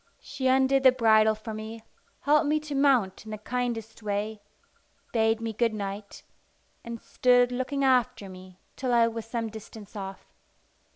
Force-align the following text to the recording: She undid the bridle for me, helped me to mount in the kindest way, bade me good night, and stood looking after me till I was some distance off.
She 0.19 0.47
undid 0.47 0.81
the 0.81 0.91
bridle 0.91 1.35
for 1.35 1.53
me, 1.53 1.83
helped 2.21 2.47
me 2.47 2.59
to 2.61 2.73
mount 2.73 3.23
in 3.23 3.29
the 3.29 3.37
kindest 3.37 4.01
way, 4.01 4.41
bade 5.13 5.39
me 5.39 5.53
good 5.53 5.75
night, 5.75 6.23
and 6.83 6.99
stood 6.99 7.51
looking 7.51 7.83
after 7.83 8.27
me 8.27 8.57
till 8.75 8.93
I 8.95 9.07
was 9.07 9.27
some 9.27 9.51
distance 9.51 9.95
off. 9.95 10.33